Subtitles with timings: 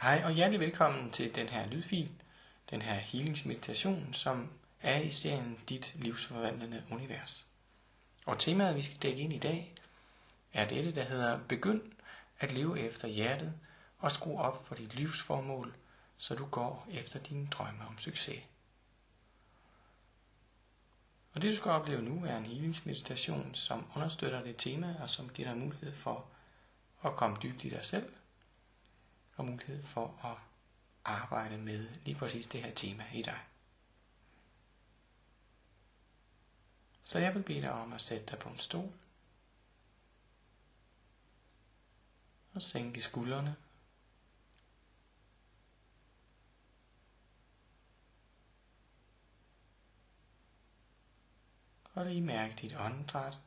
[0.00, 2.10] Hej og hjertelig velkommen til den her lydfil,
[2.70, 7.46] den her healingsmeditation, som er i serien Dit livsforvandlende univers.
[8.26, 9.74] Og temaet, vi skal dække ind i dag,
[10.52, 11.82] er dette, der hedder Begynd
[12.40, 13.52] at leve efter hjertet
[13.98, 15.74] og skru op for dit livsformål,
[16.16, 18.42] så du går efter dine drømme om succes.
[21.34, 25.28] Og det du skal opleve nu er en healingsmeditation, som understøtter det tema og som
[25.28, 26.26] giver dig mulighed for
[27.04, 28.12] at komme dybt i dig selv
[29.38, 30.36] og mulighed for at
[31.04, 33.40] arbejde med lige præcis det her tema i dig.
[37.04, 38.92] Så jeg vil bede dig om at sætte dig på en stol
[42.54, 43.56] og sænke skuldrene.
[51.94, 53.40] Og lige mærke dit åndedræt.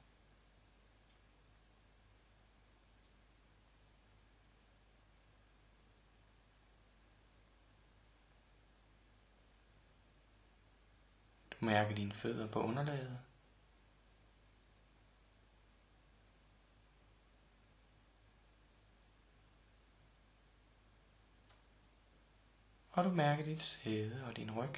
[11.63, 13.19] Mærke dine fødder på underlaget.
[22.91, 24.75] Og du mærker dit sæde og din ryg,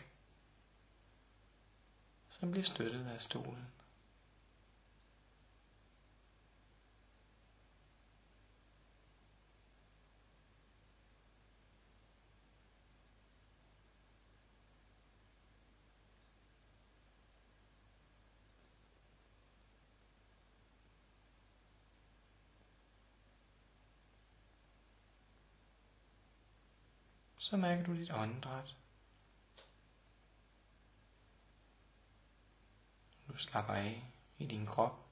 [2.30, 3.68] som bliver støttet af stolen.
[27.44, 28.76] Så mærker du dit åndedræt.
[33.28, 34.04] Du slapper af
[34.38, 35.06] i din krop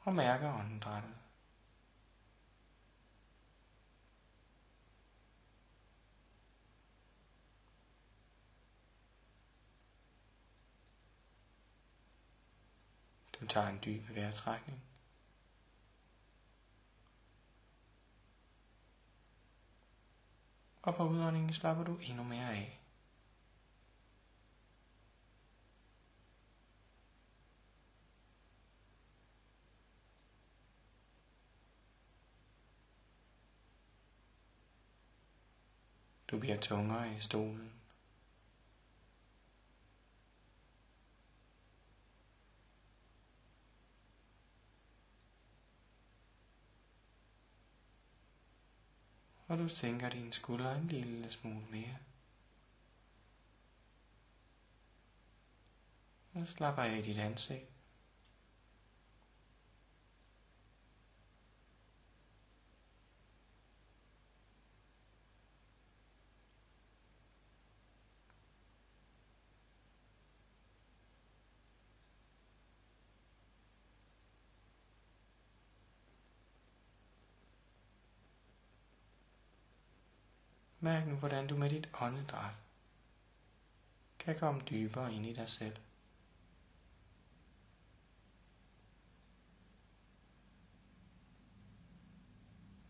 [0.00, 1.14] og mærker åndedrættet.
[13.40, 14.93] Du tager en dyb vejrtrækning.
[20.84, 22.80] Og på udåndingen slapper du endnu mere af.
[36.30, 37.83] Du bliver tungere i stolen.
[49.64, 51.98] Og du sænker dine skuldre en lille smule mere.
[56.34, 57.73] Og slapper af i dit ansigt.
[80.84, 82.54] Mærk nu, hvordan du med dit åndedræt
[84.18, 85.76] kan komme dybere ind i dig selv.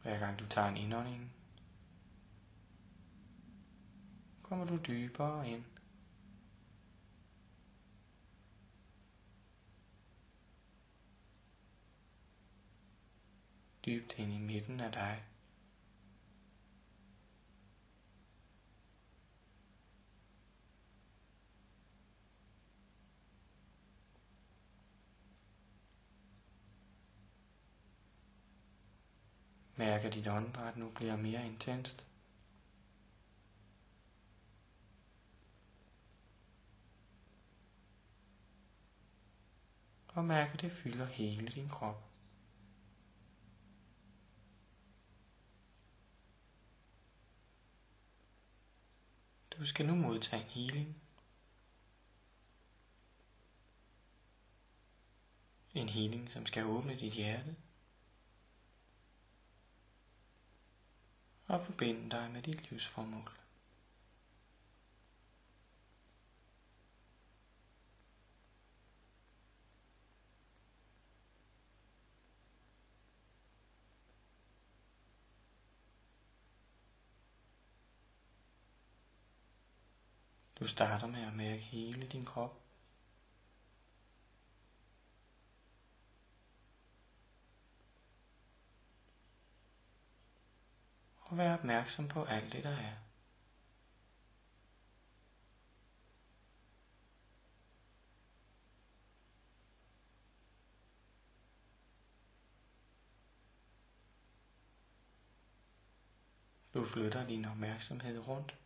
[0.03, 1.33] Hver gang du tager en indånding,
[4.43, 5.65] kommer du dybere ind.
[13.87, 15.25] Dybt ind i midten af dig.
[29.77, 32.07] Mærk at dit åndedræt nu bliver mere intenst.
[40.09, 42.11] Og mærk at det fylder hele din krop.
[49.59, 50.97] Du skal nu modtage en healing.
[55.75, 57.57] En healing, som skal åbne dit hjerte.
[61.55, 63.31] Og forbinde dig med dit livsformål.
[80.61, 82.64] Du starter med at mærke hele din krop.
[91.35, 92.93] Og vær opmærksom på alt det, der er.
[106.75, 108.57] Du flytter din opmærksomhed rundt.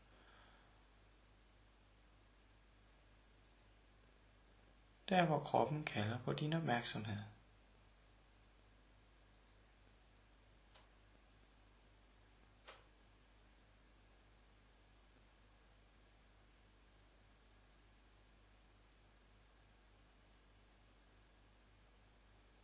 [5.08, 7.37] Der hvor kroppen kalder på din opmærksomhed.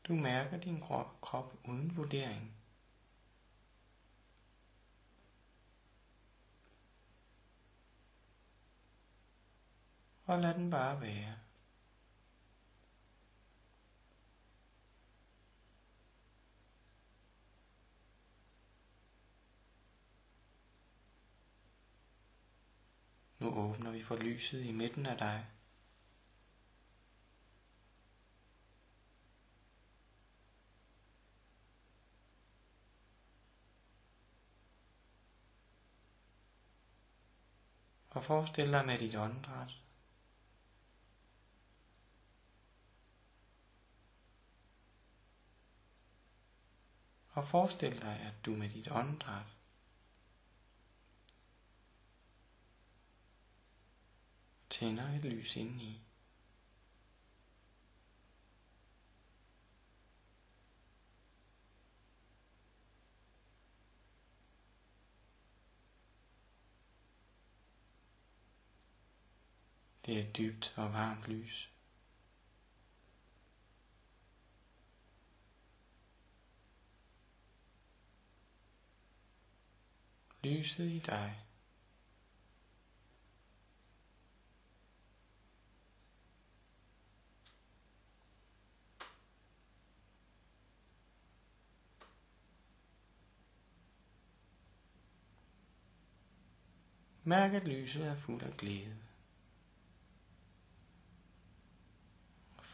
[0.08, 0.80] Du mærker din
[1.20, 2.56] krop uden vurdering.
[10.24, 11.38] Og lad den bare være.
[23.38, 25.46] Nu åbner vi for lyset i midten af dig.
[38.24, 39.70] Forestil dig med dit åndedræt.
[47.28, 49.46] Og forestil dig, at du med dit åndedræt
[54.70, 56.00] tænder et lys indeni.
[70.06, 71.70] Det er et dybt og varmt lys.
[80.42, 81.40] Lyset i dig.
[97.26, 98.96] Mærk, at lyset er fuld af glæde.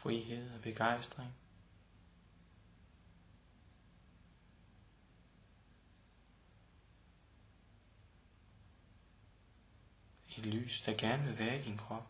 [0.01, 1.33] Frihed og begejstring.
[10.37, 12.07] Et lys, der gerne vil være i din krop.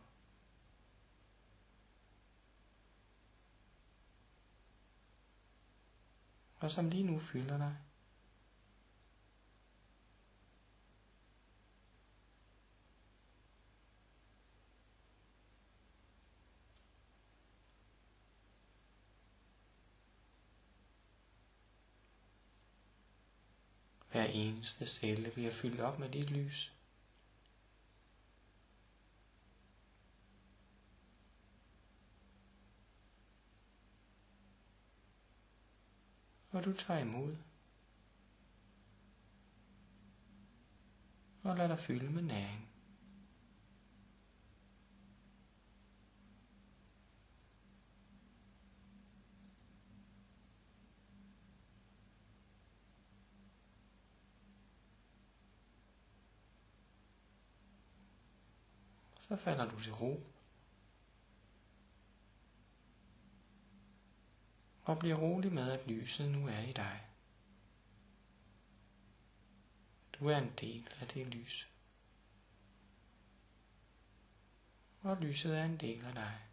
[6.60, 7.78] Og som lige nu fylder dig.
[24.12, 26.74] Hver eneste celle bliver fyldt op med dit lys.
[36.52, 37.36] Og du tager imod.
[41.44, 42.71] Og lad dig fylde med næring.
[59.22, 60.28] Så falder du til ro.
[64.84, 67.08] Og bliver rolig med, at lyset nu er i dig.
[70.14, 71.70] Du er en del af det lys.
[75.02, 76.51] Og lyset er en del af dig.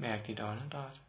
[0.00, 1.02] Mærk dit åndedræt.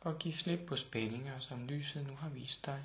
[0.00, 2.84] Og giv slip på spændinger, som lyset nu har vist dig.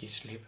[0.00, 0.46] Du siger, slip.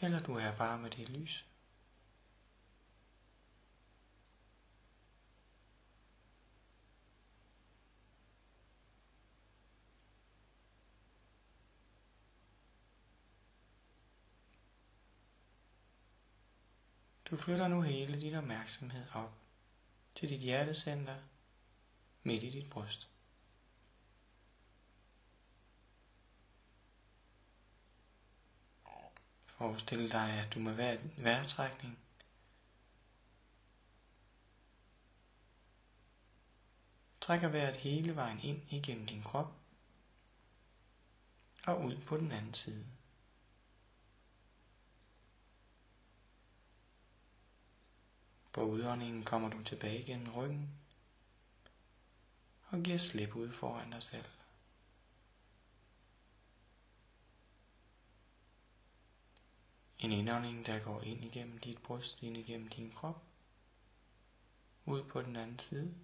[0.00, 1.46] Eller du er bare med det lys.
[17.30, 19.32] Du flytter nu hele din opmærksomhed op
[20.14, 21.16] til dit hjertecenter
[22.22, 23.08] midt i dit bryst.
[29.46, 31.98] Forestil dig, at du med hver vejrtrækning
[37.20, 39.54] trækker vejret hele vejen ind igennem din krop
[41.66, 42.86] og ud på den anden side.
[48.52, 50.81] På udåndingen kommer du tilbage gennem ryggen
[52.72, 54.26] og giver slip ud foran dig selv.
[59.98, 63.24] En indånding, der går ind igennem dit bryst, ind igennem din krop,
[64.84, 65.94] ud på den anden side.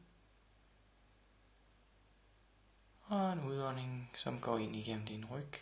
[3.00, 5.52] Og en udånding, som går ind igennem din ryg,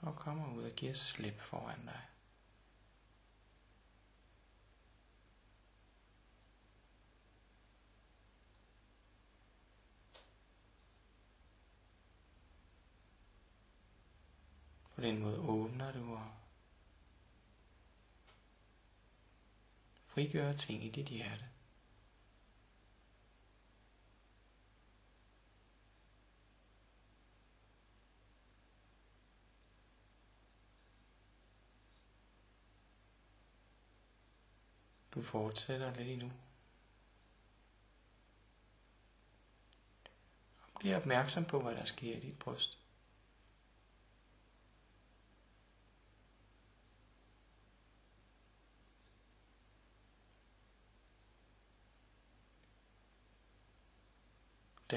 [0.00, 2.00] og kommer ud og giver slip foran dig.
[14.98, 16.30] På den måde åbner du og
[20.06, 21.48] frigør ting i dit hjerte.
[35.14, 36.32] Du fortsætter lidt endnu.
[40.62, 42.87] Og bliver opmærksom på, hvad der sker i dit bryst.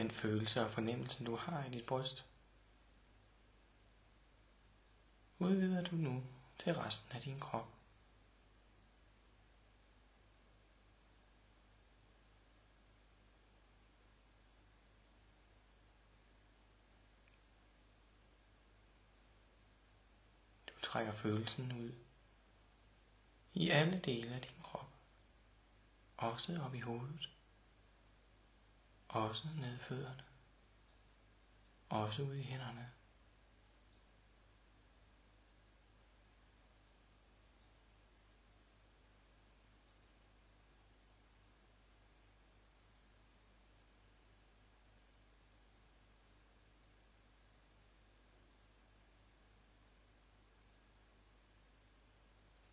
[0.01, 2.25] Den følelse og fornemmelse, du har i dit bryst,
[5.39, 6.24] udvider du nu
[6.60, 7.67] til resten af din krop.
[20.67, 21.91] Du trækker følelsen ud
[23.53, 24.89] i alle dele af din krop,
[26.17, 27.29] også op i hovedet
[29.12, 30.24] også ned fødderne,
[31.89, 32.91] også ud i hænderne.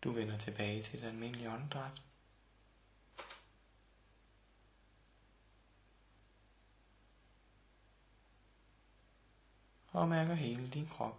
[0.03, 2.01] Du vender tilbage til den almindelige åndedræt.
[9.91, 11.15] Og mærker hele din krop.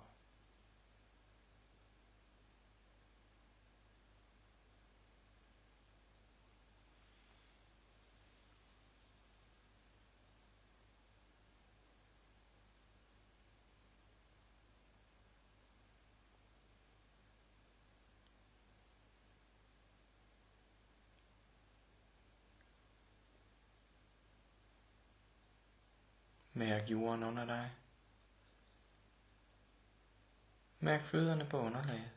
[26.54, 27.70] Mærk jorden under dig.
[30.80, 32.10] Mærk fødderne på underlaget.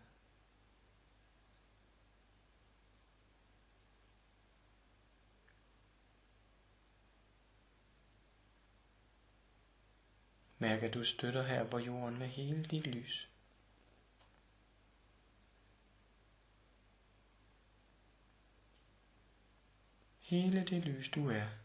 [10.59, 13.29] Mærk, at du støtter her på jorden med hele dit lys.
[20.19, 21.62] Hele det lys, du er.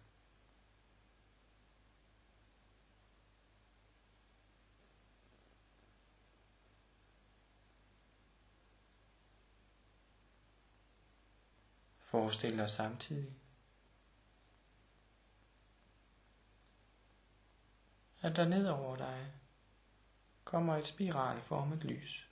[12.10, 13.36] Forestil dig samtidig,
[18.20, 19.32] at der ned over dig
[20.44, 22.30] kommer et spiralformet lys.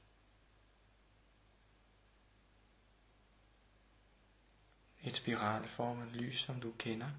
[5.00, 7.10] Et spiralformet lys, som du kender,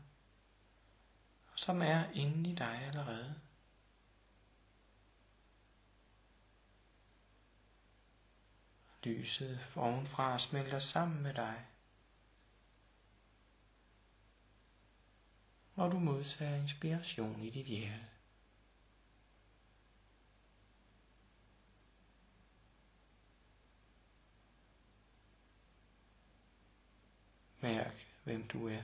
[1.51, 3.41] og som er inde i dig allerede.
[9.03, 11.65] Lyset ovenfra smelter sammen med dig.
[15.77, 18.05] Når du modtager inspiration i dit hjerte.
[27.61, 28.81] Mærk, hvem du er.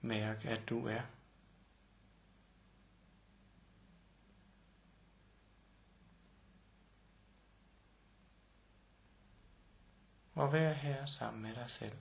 [0.00, 1.19] Mærk, at du er.
[10.40, 11.96] Og vær her sammen med dig selv.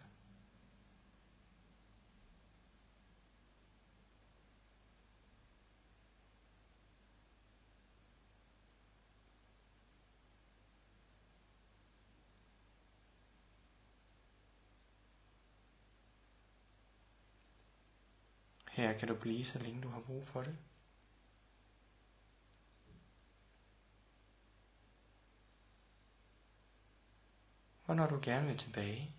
[18.71, 20.57] Her kan du blive, så længe du har brug for det.
[27.89, 29.15] Og når du gerne vil tilbage,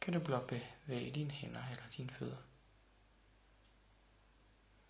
[0.00, 2.42] kan du blot bevæge dine hænder eller dine fødder.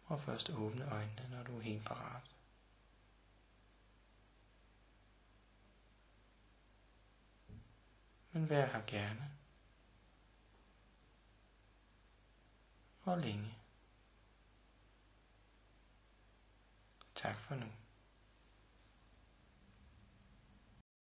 [0.04, 2.22] Og først åbne øjnene, når du er helt parat.
[8.32, 9.30] Men vær her gerne.
[13.02, 13.54] Og længe.
[17.14, 17.66] Tak for nu.